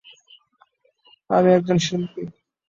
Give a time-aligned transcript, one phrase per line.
[1.29, 2.23] আমি একজন শিল্পী।